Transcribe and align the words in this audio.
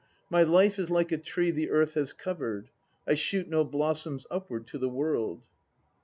My 0.31 0.41
life 0.41 0.79
is 0.79 0.89
like 0.89 1.11
a 1.11 1.17
tree 1.19 1.51
the 1.51 1.69
earth 1.69 1.93
has 1.93 2.11
covered; 2.11 2.71
I 3.07 3.13
shoot 3.13 3.47
no 3.47 3.63
blossoms 3.63 4.25
upward 4.31 4.65
to 4.69 4.79
the 4.79 4.89
world. 4.89 5.43